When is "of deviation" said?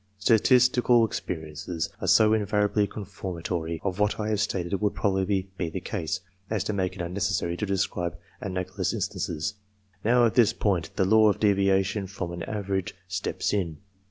11.29-12.07